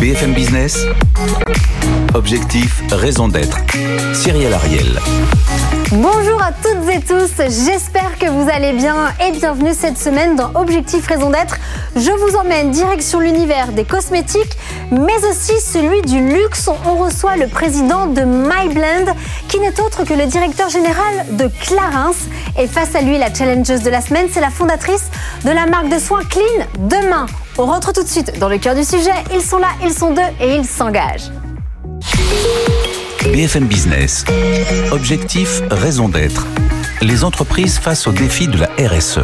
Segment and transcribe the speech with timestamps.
[0.00, 1.75] BFM Business.
[2.16, 3.58] Objectif, raison d'être.
[4.14, 4.98] Cyril Ariel.
[5.92, 10.50] Bonjour à toutes et tous, j'espère que vous allez bien et bienvenue cette semaine dans
[10.54, 11.58] Objectif Raison d'être.
[11.94, 14.56] Je vous emmène direction l'univers des cosmétiques,
[14.90, 16.70] mais aussi celui du luxe.
[16.86, 19.14] On reçoit le président de MyBlend,
[19.48, 22.12] qui n'est autre que le directeur général de Clarins.
[22.58, 25.10] Et face à lui, la challengeuse de la semaine, c'est la fondatrice
[25.44, 27.26] de la marque de soins Clean Demain.
[27.58, 29.12] On rentre tout de suite dans le cœur du sujet.
[29.34, 31.30] Ils sont là, ils sont deux et ils s'engagent.
[33.32, 34.24] BFM Business.
[34.92, 36.46] Objectif, raison d'être.
[37.02, 39.20] Les entreprises face au défi de la RSE.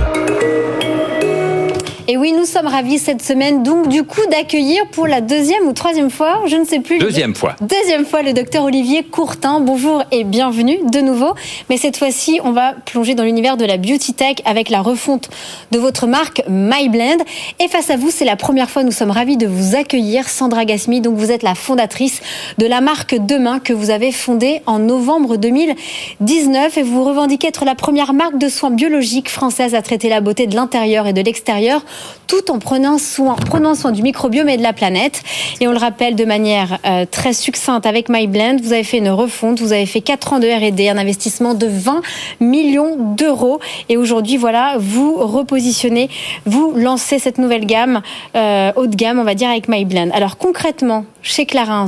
[2.08, 5.72] Et oui, nous sommes ravis cette semaine, donc du coup, d'accueillir pour la deuxième ou
[5.72, 6.98] troisième fois, je ne sais plus.
[6.98, 7.54] Deuxième fois.
[7.60, 9.60] Deuxième fois, le docteur Olivier Courtin.
[9.60, 11.34] Bonjour et bienvenue de nouveau.
[11.70, 15.30] Mais cette fois-ci, on va plonger dans l'univers de la beauty tech avec la refonte
[15.70, 17.18] de votre marque MyBlend.
[17.60, 20.64] Et face à vous, c'est la première fois, nous sommes ravis de vous accueillir, Sandra
[20.64, 21.00] Gasmi.
[21.00, 22.20] Donc, vous êtes la fondatrice
[22.58, 27.64] de la marque Demain que vous avez fondée en novembre 2019 et vous revendiquez être
[27.64, 31.20] la première marque de soins biologiques française à traiter la beauté de l'intérieur et de
[31.20, 31.84] l'extérieur
[32.26, 35.22] tout en prenant soin, du microbiome et de la planète.
[35.60, 39.10] Et on le rappelle de manière euh, très succincte avec MyBlend, vous avez fait une
[39.10, 42.00] refonte, vous avez fait 4 ans de R&D, un investissement de 20
[42.40, 43.60] millions d'euros.
[43.88, 46.08] Et aujourd'hui, voilà, vous repositionnez,
[46.46, 48.00] vous lancez cette nouvelle gamme,
[48.34, 50.10] euh, haut de gamme, on va dire, avec MyBlend.
[50.14, 51.86] Alors concrètement, chez Clarins,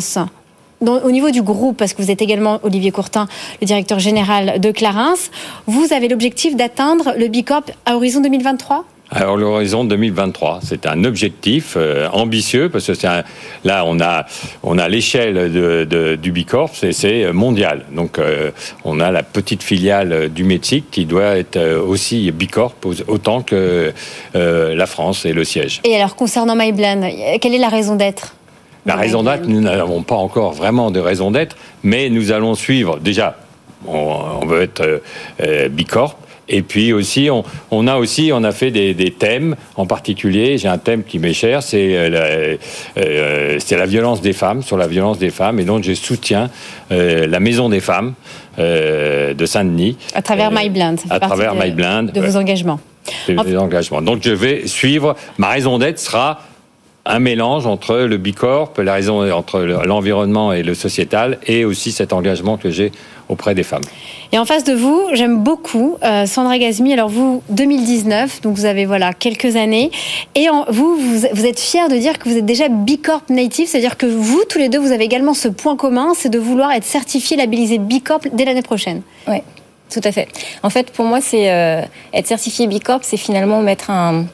[0.81, 3.27] au niveau du groupe, parce que vous êtes également Olivier Courtin,
[3.61, 5.15] le directeur général de Clarins,
[5.67, 11.75] vous avez l'objectif d'atteindre le Bicorp à horizon 2023 alors l'horizon 2023, c'est un objectif
[11.77, 13.07] euh, ambitieux parce que c'est
[13.63, 14.27] là on a
[14.65, 17.85] on a l'échelle de, du Bicorp, c'est mondial.
[17.93, 18.51] Donc euh,
[18.85, 22.75] on a la petite filiale du Mexique qui doit être euh, aussi Bicorp
[23.07, 23.93] autant que
[24.35, 25.81] la France et le siège.
[25.85, 27.09] Et alors concernant MyBlend,
[27.41, 28.35] quelle est la raison d'être
[28.85, 32.99] La raison d'être, nous n'avons pas encore vraiment de raison d'être, mais nous allons suivre
[32.99, 33.37] déjà.
[33.87, 35.03] On, veut être
[35.71, 36.17] Bicorp
[36.49, 37.29] et puis aussi,
[37.71, 40.59] on, a aussi, on a fait des, thèmes en particulier.
[40.59, 44.77] J'ai un thème qui m'est cher, c'est euh, la, euh, la violence des femmes, sur
[44.77, 45.59] la violence des femmes.
[45.61, 46.51] Et donc, je soutiens
[46.93, 48.15] euh, la Maison des femmes
[48.57, 49.97] de Saint-Denis.
[50.15, 50.97] À travers MyBlend.
[51.11, 52.13] À travers MyBlend.
[52.15, 52.79] De vos engagements.
[53.27, 54.01] Des engagements.
[54.01, 55.17] Donc, je vais suivre.
[55.39, 56.41] Ma raison d'être sera
[57.07, 62.13] un mélange entre le Bicorp, la raison entre l'environnement et le sociétal, et aussi cet
[62.13, 62.93] engagement que j'ai
[63.29, 63.83] auprès des femmes.
[64.33, 66.93] Et en face de vous, j'aime beaucoup euh, Sandra Gazmi.
[66.93, 69.91] Alors vous, 2019, donc vous avez voilà quelques années,
[70.35, 74.07] et vous, vous, êtes fière de dire que vous êtes déjà Bicorp native, c'est-à-dire que
[74.07, 77.37] vous, tous les deux, vous avez également ce point commun, c'est de vouloir être certifié,
[77.37, 79.03] labellisé Bicorp dès l'année prochaine.
[79.29, 79.39] Oui,
[79.91, 80.29] tout à fait.
[80.63, 81.83] En fait, pour moi, c'est euh,
[82.15, 84.25] être certifié Bicorp, c'est finalement mettre un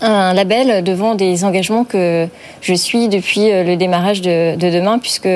[0.00, 2.28] un label devant des engagements que
[2.60, 5.28] je suis depuis euh, le démarrage de, demain, puisque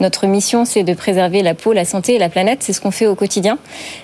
[0.00, 2.62] notre mission, c'est de préserver la peau, la santé et la planète.
[2.62, 3.58] C'est ce qu'on fait au quotidien,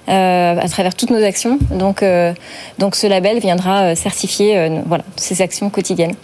[0.08, 1.58] euh, à travers toutes nos actions.
[1.70, 2.32] Donc, euh,
[2.78, 6.14] donc ce label viendra certifier voilà, ces actions quotidiennes.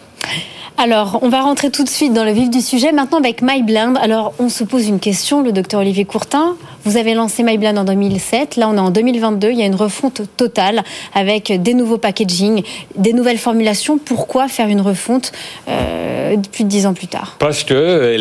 [0.79, 2.93] Alors, on va rentrer tout de suite dans le vif du sujet.
[2.93, 3.95] Maintenant, avec MyBlend.
[3.97, 6.57] Alors, on se pose une question, le docteur Olivier Courtin.
[6.85, 8.57] Vous avez lancé MyBlend en 2007.
[8.57, 9.51] Là, on est en 2022.
[9.51, 10.83] Il y a une refonte totale
[11.15, 12.63] avec des nouveaux packaging,
[12.97, 13.99] des nouvelles formulations.
[13.99, 15.33] Pourquoi faire une refonte
[15.69, 17.37] euh, plus de dix ans plus tard?
[17.39, 18.17] Parce que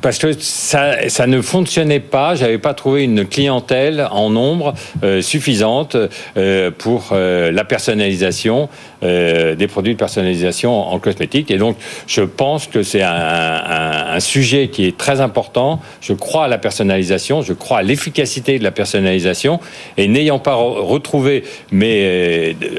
[0.00, 2.34] parce que ça, ça ne fonctionnait pas.
[2.34, 5.96] J'avais pas trouvé une clientèle en nombre euh, suffisante
[6.36, 8.68] euh, pour euh, la personnalisation
[9.02, 11.50] des produits de personnalisation en, cosmétique.
[11.50, 15.80] Et donc, je pense que c'est un, sujet qui est très important.
[16.02, 19.58] Je crois à la personnalisation, je crois à l'efficacité de la personnalisation.
[19.96, 21.44] Et n'ayant pas retrouvé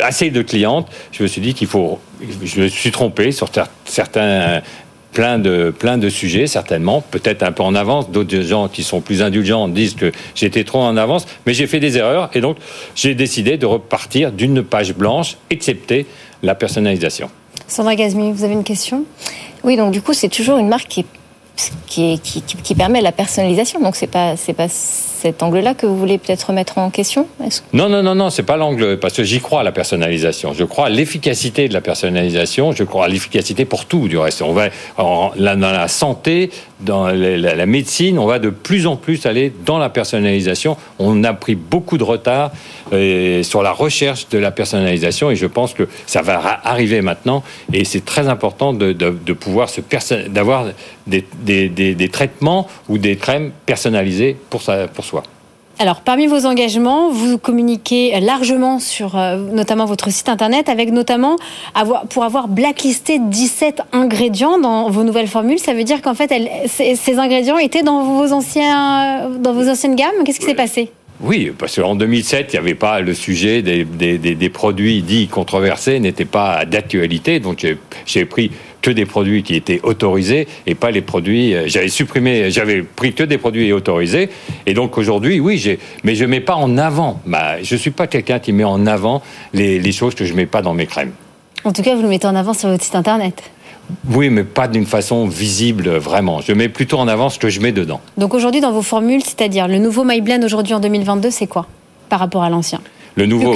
[0.04, 2.00] assez de clientes, je me suis dit qu'il faut.
[2.44, 3.50] Je me suis trompé sur
[3.86, 4.62] certains
[5.12, 8.10] plein de, plein de sujets, certainement, peut-être un peu en avance.
[8.10, 11.80] D'autres gens qui sont plus indulgents disent que j'étais trop en avance, mais j'ai fait
[11.80, 12.58] des erreurs et donc
[12.96, 16.06] j'ai décidé de repartir d'une page blanche, excepté
[16.44, 17.30] la personnalisation.
[17.68, 19.06] Sandra Gazmi, vous avez une question?
[19.64, 21.06] Oui, donc du coup, c'est toujours une marque qui,
[21.88, 24.68] qui, qui, permet la personnalisation, donc c'est pas, c'est pas
[25.22, 27.28] cet angle-là que vous voulez peut-être remettre en question
[27.74, 30.54] Non, non, non, non, c'est pas l'angle, parce que j'y crois à la personnalisation.
[30.54, 34.42] Je crois à l'efficacité de la personnalisation, je crois à l'efficacité pour tout, du reste.
[34.42, 36.50] On va, dans la santé,
[36.82, 40.78] dans la, médecine, on va de plus en plus aller dans la personnalisation.
[41.00, 42.52] On a pris beaucoup de retard
[42.92, 47.44] euh, sur la recherche de la personnalisation et je pense que ça va arriver maintenant
[47.72, 48.94] et c'est très important de,
[49.34, 49.82] pouvoir se
[50.28, 50.66] d'avoir
[51.08, 55.11] des, des, traitements ou des crèmes personnalisées pour, sa, pour soi.
[55.82, 61.38] Alors, parmi vos engagements, vous communiquez largement sur euh, notamment votre site internet, avec notamment
[61.74, 65.58] avoir, pour avoir blacklisté 17 ingrédients dans vos nouvelles formules.
[65.58, 69.68] Ça veut dire qu'en fait, elles, ces, ces, ingrédients étaient dans vos, anciens, dans vos
[69.70, 70.24] anciennes gammes?
[70.24, 70.92] Qu'est-ce qui s'est passé?
[71.24, 75.28] Oui, parce qu'en 2007, il n'y avait pas le sujet des, des, des, produits dits
[75.28, 77.40] controversés, n'était pas d'actualité.
[77.40, 77.66] Donc
[78.06, 78.52] j'ai pris
[78.82, 81.54] que des produits qui étaient autorisés et pas les produits.
[81.54, 84.30] Euh, j'avais supprimé, j'avais pris que des produits autorisés.
[84.66, 87.22] Et donc aujourd'hui, oui, mais je mets pas en avant.
[87.28, 89.22] Bah, je suis pas quelqu'un qui met en avant
[89.54, 91.12] les, les choses que je mets pas dans mes crèmes.
[91.64, 93.44] En tout cas, vous le mettez en avant sur votre site internet.
[94.10, 96.42] Oui, mais pas d'une façon visible vraiment.
[96.42, 98.02] Je mets plutôt en avant ce que je mets dedans.
[98.18, 101.68] Donc aujourd'hui, dans vos formules, c'est-à-dire le nouveau My Blend aujourd'hui en 2022, c'est quoi
[102.10, 102.82] par rapport à l'ancien?
[103.16, 103.56] Le nouveau,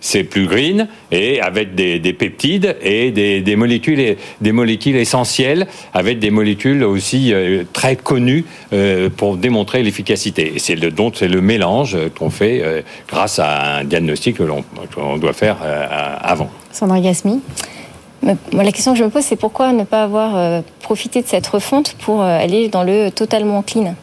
[0.00, 5.66] c'est plus green et avec des, des peptides et des, des, molécules, des molécules essentielles,
[5.94, 8.44] avec des molécules aussi euh, très connues
[8.74, 10.52] euh, pour démontrer l'efficacité.
[10.58, 15.16] C'est le, donc c'est le mélange qu'on fait euh, grâce à un diagnostic que l'on
[15.16, 15.56] doit faire
[16.22, 16.50] avant.
[16.70, 17.40] Sandra Gasmi
[18.22, 21.46] la question que je me pose, c'est pourquoi ne pas avoir euh, profité de cette
[21.46, 23.94] refonte pour euh, aller dans le totalement clean?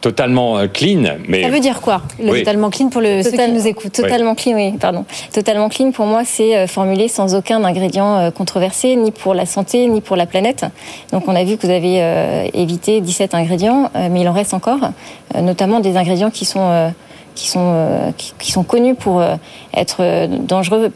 [0.00, 2.38] Totalement euh, clean, mais ça veut dire quoi le oui.
[2.40, 3.92] totalement clean pour le, Total, ceux qui nous écoutent?
[3.92, 4.36] Totalement oui.
[4.36, 5.04] clean, oui, pardon.
[5.32, 10.00] Totalement clean pour moi, c'est formulé sans aucun ingrédient controversé, ni pour la santé, ni
[10.00, 10.64] pour la planète.
[11.12, 14.32] Donc on a vu que vous avez euh, évité 17 ingrédients, euh, mais il en
[14.32, 14.90] reste encore,
[15.34, 16.92] euh, notamment des ingrédients qui sont
[17.36, 19.36] qui sont, euh, qui, sont connus pour euh,
[19.74, 20.90] être dangereux,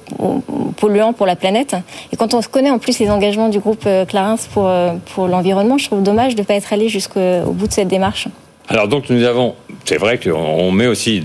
[0.77, 1.77] polluants pour la planète.
[2.13, 4.69] Et quand on connaît en plus les engagements du groupe euh, Clarins pour,
[5.15, 8.27] pour l'environnement, je trouve dommage de ne pas être allé jusqu'au bout de cette démarche.
[8.69, 9.55] Alors donc nous avons,
[9.85, 11.23] c'est vrai qu'on met aussi,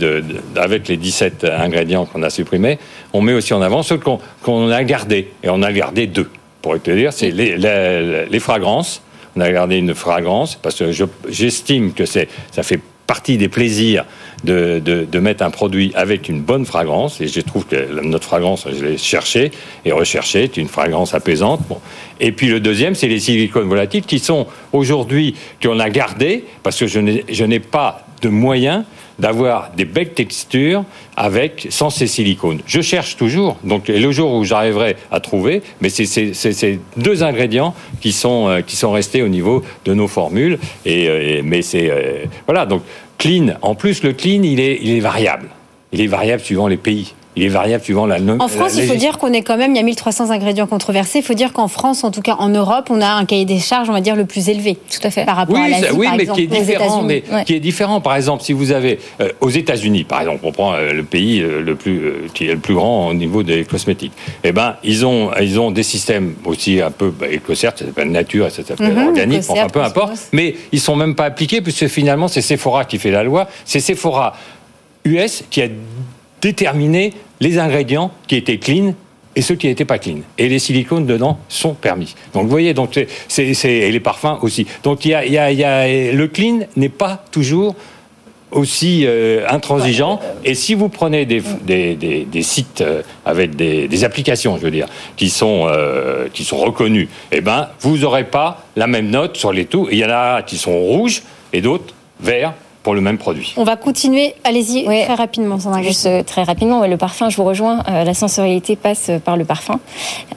[0.56, 2.78] avec les 17 ingrédients qu'on a supprimés,
[3.14, 5.32] on met aussi en avant ceux qu'on qu a gardés.
[5.44, 6.30] Et on a gardé deux,
[6.62, 9.02] pour te dire, c'est les, les, les fragrances.
[9.38, 10.92] On a gardé une fragrance parce que
[11.30, 14.06] j'estime que c'est, ça fait partie des plaisirs
[14.44, 17.22] de, de, mettre un produit avec une bonne fragrance.
[17.22, 19.52] Et je trouve que notre fragrance, je l'ai cherchée
[19.86, 21.62] et recherchée, est une fragrance apaisante.
[21.68, 21.80] Bon.
[22.20, 26.78] Et puis le deuxième, c'est les silicones volatiles qui sont aujourd'hui, qu'on a gardés, parce
[26.80, 28.84] que je n'ai pas de moyens
[29.20, 30.84] d'avoir des belles textures
[31.16, 32.60] avec sans ces silicones.
[32.66, 37.24] Je cherche toujours, donc et le jour où j'arriverai à trouver, mais c'est ces deux
[37.24, 40.60] ingrédients qui sont euh, qui sont restés au niveau de nos formules.
[40.86, 42.84] Et, euh, mais c'est euh, voilà donc
[43.18, 43.56] clean.
[43.62, 45.50] En plus, le clean, il est il est variable.
[45.92, 48.88] Il est variable suivant les pays il est variable suivant la En France, la il
[48.88, 51.20] faut dire qu'on est quand même, il y a 1300 ingrédients controversés.
[51.20, 53.60] Il faut dire qu'en France, en tout cas en Europe, on a un cahier des
[53.60, 54.78] charges, on va dire, le plus élevé.
[54.90, 55.26] Tout à fait.
[55.26, 57.44] Par rapport oui, à l'Asie, oui, par mais exemple, qui est différent, mais ouais.
[57.44, 58.00] qui est différent.
[58.00, 61.42] Par exemple, si vous avez euh, aux États-Unis, par exemple, on prend euh, le pays
[61.42, 62.02] euh, le plus
[62.34, 64.14] qui est le plus grand au niveau des cosmétiques.
[64.44, 68.50] Eh ben, ils ont ils ont des systèmes aussi un peu bah, ça s'appelle nature,
[68.50, 70.30] ça s'appelle mm -hmm, organique, enfin peu importe.
[70.32, 73.48] Mais ils sont même pas appliqués puisque finalement c'est Sephora qui fait la loi.
[73.66, 74.34] C'est Sephora
[75.06, 75.68] US qui a
[76.46, 78.94] déterminé les ingrédients qui étaient clean
[79.36, 80.20] et ceux qui n'étaient pas clean.
[80.38, 82.14] Et les silicones dedans sont permis.
[82.34, 84.68] Donc vous voyez, donc c'est, et les parfums aussi.
[84.84, 87.76] Donc y a, le clean n'est pas toujours
[88.52, 90.20] aussi euh, intransigeant.
[90.44, 91.42] Et si vous prenez des,
[92.44, 94.88] sites euh, avec des, applications, je veux dire,
[95.18, 96.64] qui sont, euh, qui sont
[97.32, 99.88] eh ben, vous n'aurez pas la même note sur les tout.
[99.92, 102.54] Il y en a qui sont rouges et d'autres verts
[102.86, 103.52] pour le même produit.
[103.58, 104.36] On va continuer.
[104.44, 105.04] Allez-y oui.
[105.06, 105.82] très rapidement, Sandra.
[105.82, 107.82] Juste euh, très rapidement, le parfum, je vous rejoins.
[107.90, 109.80] Euh, la sensorialité passe par le parfum.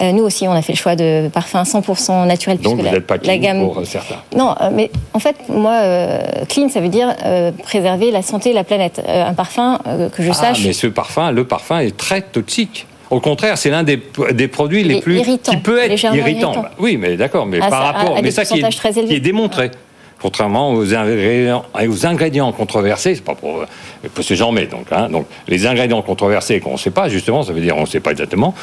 [0.00, 2.56] Euh, nous aussi, on a fait le choix de parfum 100% naturel.
[2.56, 3.61] Donc vous n'êtes pas clean la gamme...
[3.61, 4.23] pour certains.
[4.34, 8.49] Non, euh, mais en fait, moi, euh, clean, ça veut dire euh, préserver la santé
[8.49, 9.02] et la planète.
[9.06, 9.78] un parfum
[10.16, 10.64] que je ah, sache.
[10.64, 12.87] Mais ce parfum, le parfum est très toxique.
[13.11, 14.00] Au contraire, c'est l'un des,
[14.32, 16.52] des, produits les plus irritant, qui peut être irritant.
[16.52, 16.64] irritant.
[16.78, 19.14] Oui, mais d'accord, mais à par ça, rapport, à, à mais ça qui est, qui
[19.14, 19.64] est démontré.
[19.64, 19.70] Ouais
[20.20, 23.64] contrairement aux ingrédients, controversés, c'est pas pour,
[24.14, 27.42] pour ce genre mais donc, hein, donc les ingrédients controversés qu'on ne sait pas justement,
[27.42, 28.54] ça veut dire on ne sait pas exactement.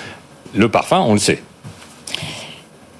[0.55, 1.41] Le parfum, on le sait.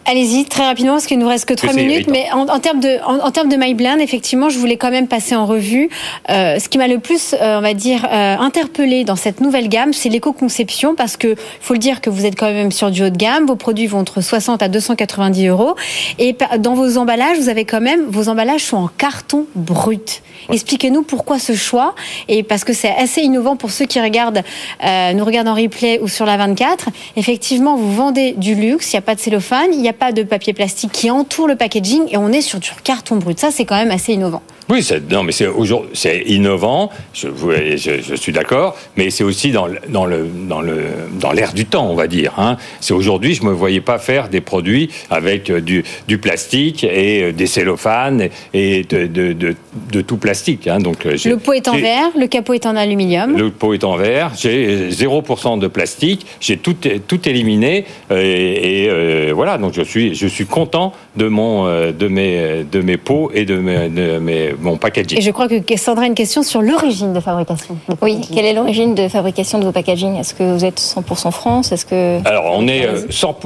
[0.07, 2.07] Allez-y, très rapidement, parce qu'il nous reste que trois minutes.
[2.12, 4.91] Mais en, en, termes de, en, en, termes de My Blend, effectivement, je voulais quand
[4.91, 5.89] même passer en revue.
[6.29, 9.67] Euh, ce qui m'a le plus, euh, on va dire, euh, interpellé dans cette nouvelle
[9.67, 13.03] gamme, c'est l'éco-conception, parce que faut le dire que vous êtes quand même sur du
[13.03, 13.47] haut de gamme.
[13.47, 15.75] Vos produits vont entre 60 à 290 euros.
[16.19, 20.21] Et dans vos emballages, vous avez quand même, vos emballages sont en carton brut.
[20.50, 20.55] Ouais.
[20.55, 21.95] Expliquez-nous pourquoi ce choix.
[22.27, 24.43] Et parce que c'est assez innovant pour ceux qui regardent,
[24.83, 26.89] euh, nous regardent en replay ou sur la 24.
[27.15, 28.93] Effectivement, vous vendez du luxe.
[28.93, 29.74] Il n'y a pas de cellophane.
[29.74, 32.59] Il y a pas de papier plastique qui entoure le packaging et on est sur
[32.59, 33.39] du carton brut.
[33.39, 34.43] Ça, c'est quand même assez innovant.
[34.67, 35.48] Oui, non, mais c'est
[35.93, 36.89] c'est innovant.
[37.13, 37.27] Je,
[37.75, 40.86] je, je suis d'accord, mais c'est aussi dans dans le dans le
[41.19, 42.34] dans l'air du temps, on va dire.
[42.38, 42.57] Hein.
[42.79, 47.24] C'est aujourd'hui, je me voyais pas faire des produits avec euh, du, du plastique et
[47.24, 49.55] euh, des cellophanes et de, de, de,
[49.91, 50.67] de tout plastique.
[50.67, 50.79] Hein.
[50.79, 53.38] Donc euh, le pot est en verre, le capot est en aluminium.
[53.38, 54.31] Le pot est en verre.
[54.36, 56.25] J'ai 0% de plastique.
[56.39, 56.75] J'ai tout
[57.07, 59.60] tout éliminé et, et voilà.
[59.60, 63.57] Donc je suis je suis content de mon de mes de mes pots et de
[63.57, 65.17] mes, de mes mon packaging.
[65.17, 67.77] Et je crois que Sandra a une question sur l'origine de fabrication.
[68.01, 71.71] Oui, quelle est l'origine de fabrication de vos packaging Est-ce que vous êtes 100% France?
[71.71, 73.01] Est-ce que Alors on est, euh,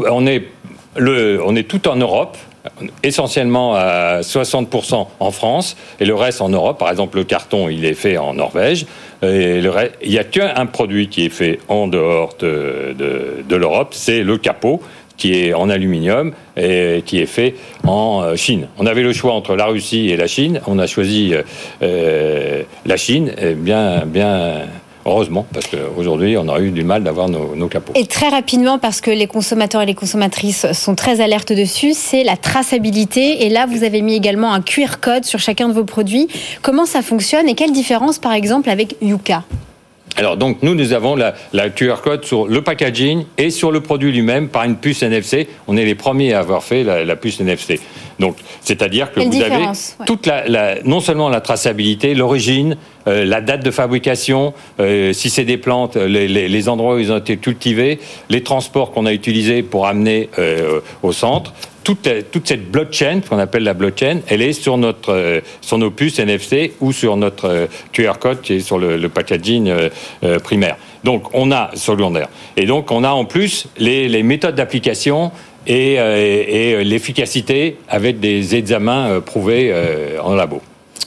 [0.10, 0.44] on est
[0.96, 2.38] le, on est tout en Europe
[3.04, 6.78] essentiellement à 60% en France et le reste en Europe.
[6.78, 8.86] Par exemple, le carton, il est fait en Norvège.
[9.22, 13.44] Et le reste, il n'y a qu'un produit qui est fait en dehors de, de,
[13.48, 14.82] de l'Europe, c'est le capot
[15.20, 17.54] qui est en aluminium et qui est fait
[17.86, 18.68] en euh, Chine.
[18.80, 20.62] On avait le choix entre la Russie et la Chine.
[20.66, 21.44] On a choisi euh,
[21.84, 24.64] euh, la Chine, bien, bien
[25.06, 27.94] Heureusement, parce qu'aujourd'hui, on aurait eu du mal d'avoir nos, nos, capots.
[27.96, 32.24] Et très rapidement, parce que les consommateurs et les consommatrices sont très alertes dessus, c'est
[32.24, 33.46] la traçabilité.
[33.46, 36.28] Et là, vous avez mis également un QR code sur chacun de vos produits.
[36.62, 39.44] Comment ça fonctionne et quelle différence, par exemple, avec Yuka?
[40.20, 43.80] Alors donc nous, nous avons la, la, QR code sur le packaging et sur le
[43.80, 45.48] produit lui-même par une puce NFC.
[45.68, 47.80] On est les premiers à avoir fait la, la puce NFC.
[48.20, 49.66] Donc c'est-à-dire que vous avez
[50.06, 52.76] toute la, la, non seulement la traçabilité, l'origine,
[53.08, 57.00] euh, la date de fabrication, euh, si c'est des plantes, les, les, les, endroits où
[57.00, 58.00] ils ont été cultivés,
[58.30, 63.40] les transports qu'on a utilisés pour amener euh, au centre, toute, toute cette blockchain, qu'on
[63.40, 67.46] appelle la blockchain, elle est sur, notre, euh, sur nos puces NFC ou sur notre
[67.46, 70.78] euh, QR code qui est sur le, le packaging euh, primaire.
[71.04, 72.28] Donc on a secondaire.
[72.58, 75.32] Et donc on a en plus les, les méthodes d'application
[75.68, 79.74] et, et, et l'efficacité avec des examens prouvés
[80.22, 80.62] en labo.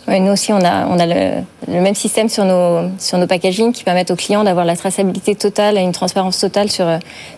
[0.09, 3.27] Oui, nous aussi, on a, on a le, le, même système sur nos, sur nos
[3.27, 6.87] packaging qui permettent aux clients d'avoir la traçabilité totale et une transparence totale sur,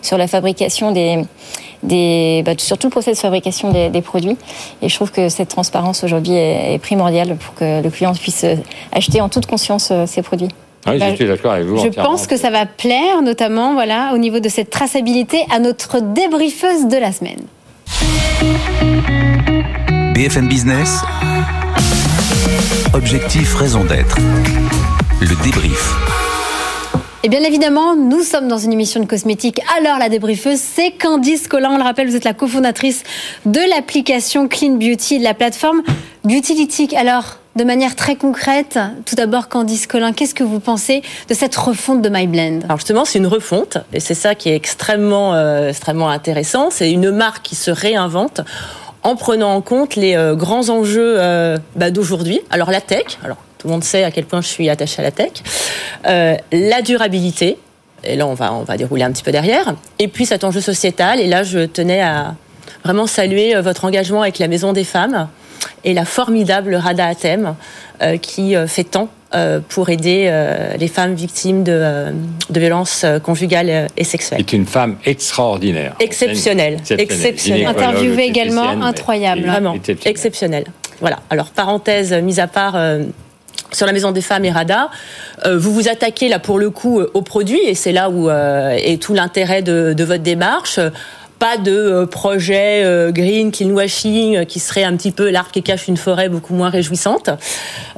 [0.01, 1.21] sur la fabrication des,
[1.83, 4.37] des, bah, sur tout le processus de fabrication des, des, produits.
[4.81, 8.45] Et je trouve que cette transparence aujourd'hui est, est, primordiale pour que le client puisse
[8.91, 10.49] acheter en toute conscience euh, ses produits.
[10.87, 11.77] Oui, je suis d'accord avec vous.
[11.77, 15.99] Je pense que ça va plaire, notamment voilà, au niveau de cette traçabilité, à notre
[15.99, 17.41] débriefeuse de la semaine.
[20.13, 21.01] BFM Business.
[22.95, 24.15] Objectif, raison d'être.
[25.19, 25.93] Le débrief.
[27.23, 29.59] Et bien évidemment, nous sommes dans une émission de cosmétiques.
[29.77, 31.71] Alors la débriefeuse, c'est Candice Collin.
[31.73, 33.03] On le rappelle, vous êtes la cofondatrice
[33.45, 35.81] de l'application Clean Beauty, de la plateforme
[36.23, 36.93] Beautylytic.
[36.93, 41.55] Alors, de manière très concrète, tout d'abord Candice Collin, qu'est-ce que vous pensez de cette
[41.57, 42.61] refonte de MyBlend?
[42.63, 46.69] Alors justement, c'est une refonte et c'est ça qui est extrêmement, euh, extrêmement intéressant.
[46.69, 48.39] C'est une marque qui se réinvente
[49.05, 52.41] en prenant en compte les euh, grands enjeux euh, bah, d'aujourd'hui.
[52.49, 55.03] Alors la tech, alors tout le monde sait à quel point je suis attachée à
[55.03, 55.31] la tech,
[56.07, 57.59] euh, la durabilité,
[58.03, 61.19] et là on va, va dérouler un petit peu derrière, et puis cet enjeu sociétal,
[61.19, 62.33] et là je tenais à
[62.83, 65.27] vraiment saluer votre engagement avec la Maison des Femmes
[65.83, 67.55] et la formidable Rada Atem
[68.21, 69.09] qui fait tant
[69.69, 72.11] pour aider euh, les femmes victimes de, euh,
[72.49, 74.39] de violences conjugales et sexuelles.
[74.39, 75.95] C'est une femme extraordinaire.
[75.99, 76.77] Exceptionnelle.
[76.89, 77.67] Exceptionnelle.
[77.67, 79.41] Interviewée également, incroyable.
[79.41, 80.11] Vraiment, exceptionnelle.
[80.11, 80.65] exceptionnelle.
[81.01, 81.19] Voilà.
[81.29, 82.77] Alors, parenthèse mise à part
[83.71, 84.89] sur la Maison des Femmes et RADA,
[85.45, 88.69] euh, vous vous attaquez là pour le coup aux produits et c'est là où euh,
[88.71, 90.79] est tout l'intérêt de, de, votre démarche.
[91.39, 95.61] Pas de euh, projet euh, green, cleanwashing, euh, qui serait un petit peu l'arbre qui
[95.61, 97.29] cache une forêt beaucoup moins réjouissante.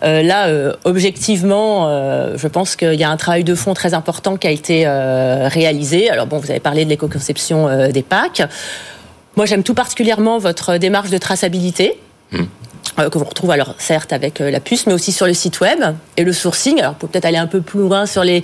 [0.01, 0.49] là,
[0.83, 1.87] objectivement,
[2.35, 6.09] je pense qu'il y a un travail de fond très important qui a été réalisé.
[6.09, 8.43] Alors bon, vous avez parlé de l'éco-conception des packs.
[9.35, 11.99] Moi, j'aime tout particulièrement votre démarche de traçabilité.
[12.33, 12.43] Euh,
[12.97, 15.79] que vous retrouvez alors certes avec euh, la puce, mais aussi sur le site web
[16.17, 16.79] et le sourcing.
[16.79, 18.43] Alors pour peut-être aller un peu plus loin sur les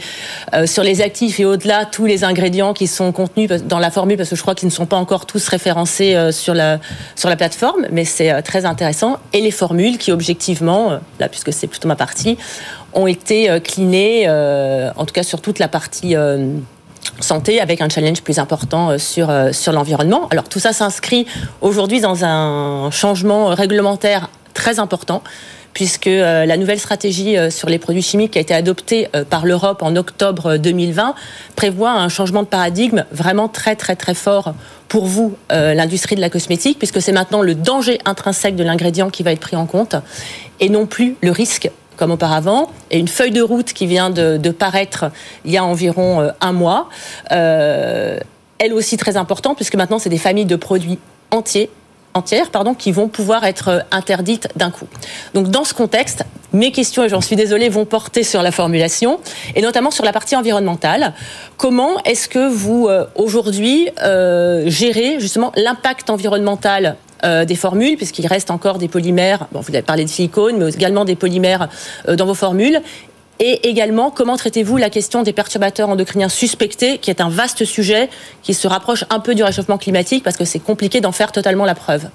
[0.53, 4.17] euh, sur les actifs et au-delà tous les ingrédients qui sont contenus dans la formule,
[4.17, 6.79] parce que je crois qu'ils ne sont pas encore tous référencés euh, sur la
[7.15, 9.17] sur la plateforme, mais c'est euh, très intéressant.
[9.33, 12.37] Et les formules qui objectivement, euh, là puisque c'est plutôt ma partie,
[12.93, 16.15] ont été clinées, en tout cas sur toute la partie
[17.19, 20.27] santé avec un challenge plus important sur, sur l'environnement.
[20.29, 21.25] Alors tout ça s'inscrit
[21.61, 25.23] aujourd'hui dans un changement réglementaire très important
[25.73, 29.23] puisque euh, la nouvelle stratégie euh, sur les produits chimiques qui a été adoptée euh,
[29.25, 31.15] par l'Europe en octobre 2020
[31.55, 34.53] prévoit un changement de paradigme vraiment très très très fort
[34.87, 39.23] pour vous, l'industrie de la cosmétique, puisque c'est maintenant le danger intrinsèque de l'ingrédient qui
[39.23, 39.95] va être pris en compte
[40.59, 44.37] et non plus le risque comme auparavant, et une feuille de route qui vient de,
[44.51, 45.05] paraître
[45.45, 46.89] il y a environ un mois,
[47.31, 50.99] elle aussi très importante, puisque maintenant c'est des familles de produits
[51.31, 51.71] entiers
[52.13, 54.87] entières qui vont pouvoir être interdites d'un coup.
[55.33, 59.19] Donc dans ce contexte, mes questions, et j'en suis désolée, vont porter sur la formulation,
[59.55, 61.13] et notamment sur la partie environnementale.
[61.57, 63.89] Comment est-ce que vous, aujourd'hui,
[64.65, 70.09] gérez justement l'impact environnemental des formules, puisqu'il reste encore des polymères, vous avez parlé de
[70.09, 71.69] silicone, mais également des polymères
[72.07, 72.81] dans vos formules,
[73.39, 78.09] et également, comment traitez-vous la question des perturbateurs endocriniens suspectés, qui est un vaste sujet
[78.41, 81.65] qui se rapproche un peu du réchauffement climatique parce que c'est compliqué d'en faire totalement
[81.65, 82.09] la preuve?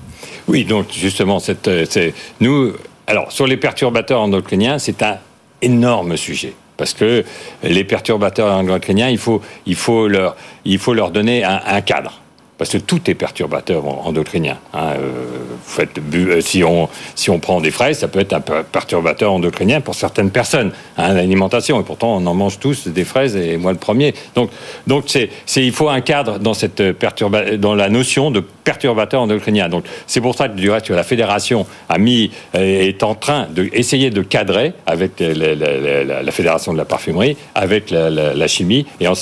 [0.46, 2.10] Oui, donc justement, euh,
[2.40, 2.72] nous,
[3.06, 5.18] alors sur les perturbateurs endocriniens, c'est un
[5.60, 6.54] énorme sujet.
[6.76, 7.24] Parce que
[7.64, 12.20] les perturbateurs endocriniens, il faut, il faut, leur, il faut leur donner un cadre
[12.58, 14.58] parce que tout est perturbateur endocrinien.
[14.74, 14.94] Hein.
[14.98, 15.80] Euh,
[16.14, 19.94] euh, si, on, si on prend des fraises, ça peut être un perturbateur endocrinien pour
[19.94, 21.80] certaines personnes, hein, l'alimentation.
[21.80, 24.12] Et pourtant, on en mange tous des fraises, et moi le premier.
[24.34, 24.50] Donc,
[24.88, 29.70] donc c'est, il faut un cadre dans, cette dans la notion de perturbateur endocrinien.
[29.70, 33.46] Donc, c'est pour ça que, du reste, la fédération a mis, euh, est en train
[33.50, 39.14] d'essayer de cadrer avec la, fédération de la parfumerie, avec la, chimie, et en,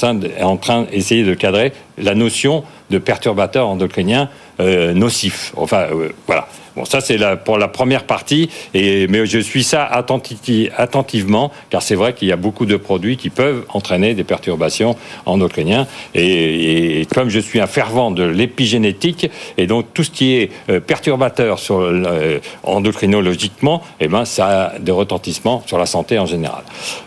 [0.43, 5.53] en train d'essayer de cadrer la notion de perturbateurs endocriniens euh, nocifs.
[5.57, 6.49] Enfin, euh, voilà.
[6.77, 11.95] Bon, ça c'est pour la première partie, et, mais je suis ça attentivement, car c'est
[11.95, 15.87] vrai qu'il y a beaucoup de produits qui peuvent entraîner des perturbations endocriniennes.
[16.15, 20.81] Et, comme je suis un fervent de l'épigénétique, et donc tout ce qui est euh,
[20.81, 26.63] perturbateur sur, euh, endocrinologiquement, eh ben, ça a des retentissements sur la santé en général.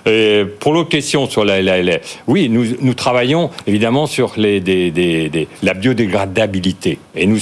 [0.07, 1.59] Et pour l'autre question sur la,
[2.27, 6.97] oui, nous, nous, travaillons évidemment sur les, des, des, la biodégradabilité.
[7.15, 7.39] Et nous,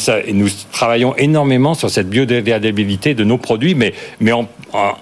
[0.72, 4.32] travaillons énormément sur cette biodégradabilité de nos produits, mais, mais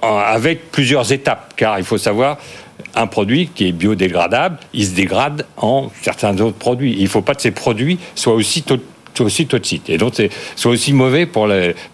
[0.01, 2.37] avec plusieurs étapes, car il faut savoir
[2.95, 6.95] un produit qui est biodégradable, il se dégrade en certains autres produits.
[6.97, 8.63] Il ne faut pas que ces produits soient aussi
[9.23, 10.13] aussi toxiques et donc
[10.55, 11.47] soient aussi mauvais pour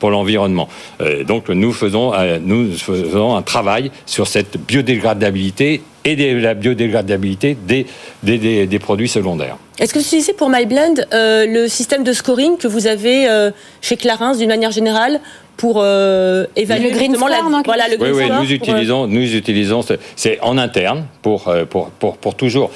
[0.10, 0.68] l'environnement.
[1.02, 7.56] Euh, donc nous faisons euh, nous faisons un travail sur cette biodégradabilité et la biodégradabilité
[7.68, 7.86] des,
[8.24, 9.58] des, des, produits secondaires.
[9.80, 13.52] Est-ce que vous utilisez pour MyBlend euh, le système de scoring que vous avez euh,
[13.82, 15.20] chez Clarins d'une manière générale
[15.58, 19.36] pour euh, évaluer le green score, la, voilà, le green oui, oui, nous utilisons, nous
[19.36, 19.82] utilisons,
[20.16, 22.72] c'est en interne pour, pour, pour, pour toujours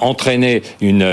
[0.00, 1.04] entraîner une,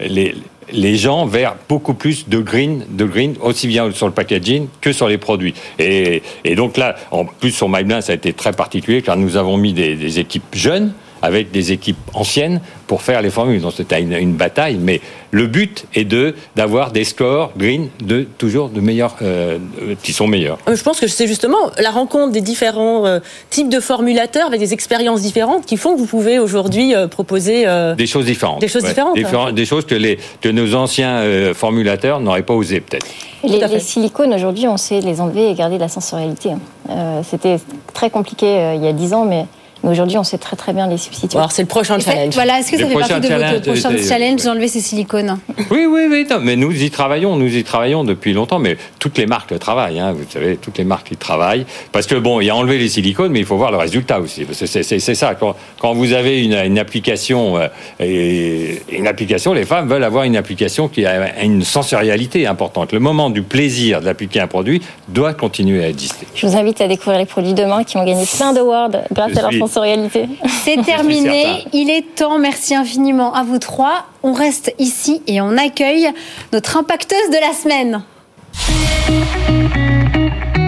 [0.00, 0.34] les,
[0.72, 4.92] les gens vers beaucoup plus de green, de green, aussi bien sur le packaging que
[4.92, 5.54] sur les produits.
[5.78, 6.22] Et,
[6.56, 9.72] donc là, en plus sur MyBlend, ça a été très particulier car nous avons mis
[9.72, 13.60] des équipes jeunes avec des équipes anciennes pour faire les formules.
[13.60, 15.00] Donc c'était une, bataille, mais
[15.30, 19.58] le but est de d'avoir des scores green de toujours de meilleurs, euh,
[20.02, 20.58] qui sont meilleurs.
[20.68, 24.60] Euh, je pense que c'est justement la rencontre des différents euh, types de formulateurs avec
[24.60, 28.60] des expériences différentes qui font que vous pouvez aujourd'hui proposer des choses différentes.
[28.60, 29.18] Des choses différentes.
[29.18, 29.52] Hein.
[29.52, 31.22] Des, choses que les que nos anciens
[31.54, 33.06] formulateurs n'auraient pas osé peut-être.
[33.44, 36.52] Les, silicones aujourd'hui, on sait les enlever et garder la sensorialité.
[36.88, 37.22] Hein.
[37.22, 37.58] C'était
[37.92, 39.46] très compliqué il y a 10 ans, mais
[39.82, 41.38] mais aujourd'hui, on sait très très bien les substituer.
[41.38, 42.34] Alors, c'est le prochain challenge.
[42.34, 45.38] Voilà, est-ce que ça fait partie de votre prochain challenge d'enlever ces silicones?
[45.70, 46.26] Oui, oui, oui.
[46.42, 48.58] mais nous y travaillons, nous y travaillons depuis longtemps.
[48.58, 50.00] Mais toutes les marques travaillent.
[50.00, 51.66] Hein, vous savez, toutes les marques y travaillent.
[51.92, 54.20] Parce que bon, il y a enlevé les silicones, mais il faut voir le résultat
[54.20, 54.46] aussi.
[54.52, 55.34] C'est ça.
[55.34, 57.68] Quand, quand, vous avez une, une application, euh,
[58.00, 62.92] et une application, les femmes veulent avoir une application qui a une sensorialité importante.
[62.92, 66.26] Le moment du plaisir d'appliquer un produit doit continuer à exister.
[66.34, 69.42] Je vous invite à découvrir les produits demain qui ont gagné plein d'awards grâce à
[69.42, 70.28] leur réalité.
[70.64, 71.64] C'est terminé.
[71.72, 72.38] Il est temps.
[72.38, 74.06] Merci infiniment à vous trois.
[74.22, 76.08] On reste ici et on accueille
[76.52, 78.02] notre impacteuse de la semaine.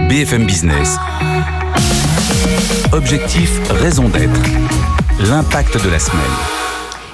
[0.09, 0.97] BFM Business.
[2.93, 4.41] Objectif, raison d'être.
[5.29, 6.60] L'impact de la semaine.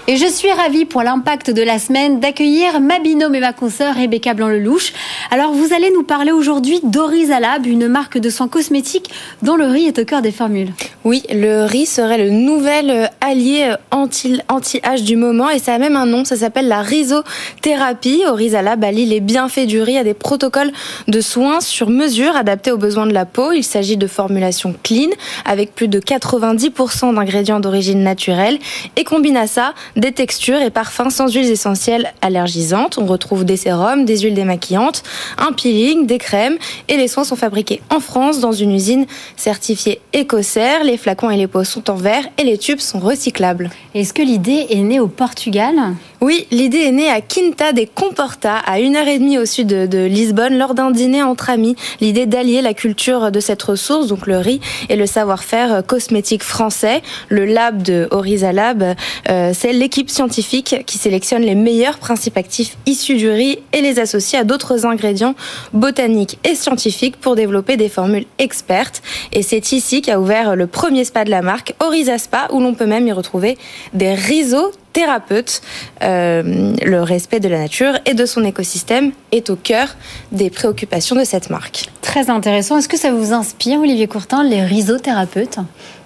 [0.08, 3.96] Et je suis ravie pour l'impact de la semaine d'accueillir ma binôme et ma consoeur
[3.96, 4.92] Rebecca Blanc-Lelouch.
[5.32, 9.10] Alors vous allez nous parler aujourd'hui d'Orizalab, une marque de soins cosmétiques
[9.42, 10.72] dont le riz est au cœur des formules.
[11.02, 16.06] Oui, le riz serait le nouvel allié anti-âge du moment et ça a même un
[16.06, 18.22] nom, ça s'appelle la rhizothérapie.
[18.28, 20.70] Orizalab allie les bienfaits du riz à des protocoles
[21.08, 23.50] de soins sur mesure adaptés aux besoins de la peau.
[23.50, 25.10] Il s'agit de formulations clean
[25.44, 28.60] avec plus de 90% d'ingrédients d'origine naturelle
[28.94, 32.98] et combine à ça des textures et parfums sans huiles essentielles allergisantes.
[32.98, 35.02] On retrouve des sérums, des huiles démaquillantes,
[35.38, 36.56] un peeling, des crèmes
[36.88, 39.06] et les soins sont fabriqués en France dans une usine
[39.36, 40.84] certifiée écossaire.
[40.84, 43.70] Les flacons et les pots sont en verre et les tubes sont recyclables.
[43.94, 45.74] Est-ce que l'idée est née au Portugal?
[46.22, 49.66] Oui, l'idée est née à Quinta des Comporta, à une heure et demie au sud
[49.66, 51.76] de, Lisbonne, lors d'un dîner entre amis.
[52.00, 57.02] L'idée d'allier la culture de cette ressource, donc le riz, et le savoir-faire cosmétique français.
[57.28, 58.94] Le lab de Oriza Lab,
[59.28, 63.98] euh, c'est l'équipe scientifique qui sélectionne les meilleurs principes actifs issus du riz et les
[63.98, 65.34] associe à d'autres ingrédients
[65.74, 69.02] botaniques et scientifiques pour développer des formules expertes.
[69.34, 72.72] Et c'est ici qu'a ouvert le premier spa de la marque, Oriza Spa, où l'on
[72.72, 73.58] peut même y retrouver
[73.92, 75.60] des risos thérapeute.
[76.02, 79.88] Euh, le respect de la nature et de son écosystème est au cœur
[80.32, 81.90] des préoccupations de cette marque.
[82.00, 82.78] Très intéressant.
[82.78, 85.58] Est-ce que ça vous inspire, Olivier Courtin, les rhizothérapeutes?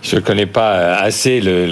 [0.02, 1.66] Je ne connais pas assez le,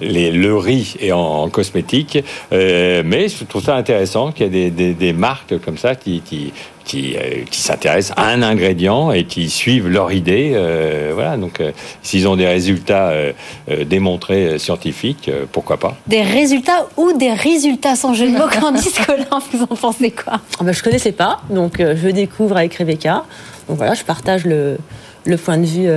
[0.00, 2.18] le riz et en, cosmétique,
[2.52, 6.52] euh, mais je trouve ça intéressant qu'il y ait des, marques comme ça qui, qui,
[6.94, 10.52] euh, qui, s'intéressent à un ingrédient et qui suivent leur idée.
[10.54, 11.62] Euh, voilà, donc
[12.02, 13.12] s'ils ont des résultats
[13.86, 19.40] démontrés scientifiques, pourquoi pas Des résultats ou des résultats sans jeu de mots, Candice Colin,
[19.52, 20.40] vous en pensez quoi?
[20.58, 23.24] Ah ben, Je ne connaissais pas, donc je découvre avec Rebecca.
[23.68, 24.78] Donc voilà, je partage le,
[25.24, 25.88] le point de vue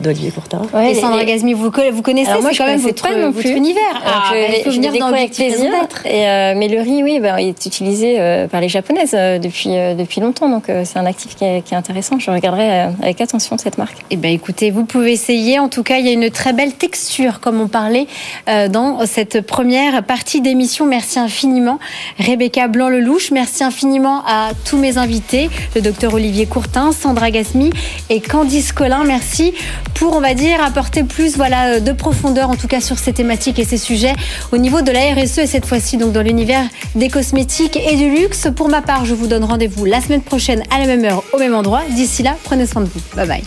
[0.00, 0.62] d'Olivier Courtin.
[0.80, 3.82] et Sandra Gazmi, vous, vous connaissez moi, je quand même votre, votre univers.
[4.04, 4.32] Ah,
[4.64, 5.70] faut venir dans avec plaisir.
[6.04, 9.38] Et, euh, mais le riz, oui, bah, il est utilisé euh, par les japonaises euh,
[9.38, 10.48] depuis, depuis longtemps.
[10.48, 12.18] Donc c'est un actif qui est, qui est, intéressant.
[12.18, 13.98] Je regarderai avec attention cette marque.
[14.10, 15.58] Eh ben, écoutez, vous pouvez essayer.
[15.58, 18.06] En tout cas, il y a une très belle texture, comme on parlait
[18.46, 20.86] dans cette première partie d'émission.
[20.86, 21.78] Merci infiniment,
[22.18, 23.30] Rebecca Blanc-Lelouch.
[23.30, 27.70] Merci infiniment à tous mes invités, le docteur Olivier Courtin, Sandra Gasmi
[28.10, 29.04] et Candice Collin.
[29.04, 29.54] Merci
[29.94, 33.58] pour, on va dire, apporter plus voilà, de profondeur, en tout cas sur ces thématiques
[33.58, 34.14] et ces sujets
[34.52, 38.48] au niveau de la RSE et cette fois-ci dans l'univers des cosmétiques et du luxe.
[38.54, 41.38] Pour ma part, je vous donne rendez-vous la semaine prochaine à la même heure, au
[41.38, 41.82] même endroit.
[41.90, 43.00] D'ici là, prenez soin de vous.
[43.16, 43.42] Bye bye.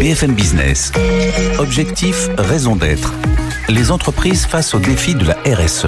[0.00, 0.92] BFM Business.
[1.58, 3.12] Objectif, raison d'être.
[3.68, 5.86] Les entreprises face aux défis de la RSE.